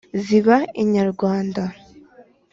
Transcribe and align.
ziba 0.23 0.57
inyarwanda. 0.81 1.63